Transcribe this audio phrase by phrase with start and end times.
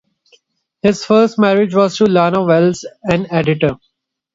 [0.81, 3.77] His first marriage was to Lana Wells, an editor.